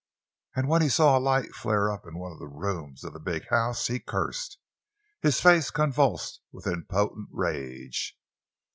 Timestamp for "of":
2.31-2.39, 3.03-3.13